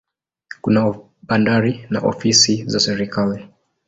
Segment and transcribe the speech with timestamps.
[0.61, 3.43] Kuna bandari na ofisi za serikali.